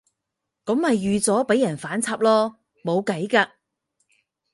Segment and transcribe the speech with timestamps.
[0.65, 3.51] 噉咪預咗畀人反插囉，冇計㗎